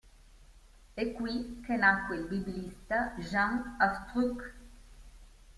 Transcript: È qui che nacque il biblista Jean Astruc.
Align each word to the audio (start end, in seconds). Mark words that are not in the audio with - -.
È 0.95 1.11
qui 1.11 1.61
che 1.63 1.75
nacque 1.75 2.15
il 2.17 2.25
biblista 2.25 3.13
Jean 3.19 3.75
Astruc. 3.77 4.53